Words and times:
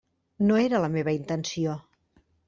No 0.45 0.55
era 0.61 0.79
la 0.85 0.89
meva 0.95 1.13
intenció. 1.17 1.75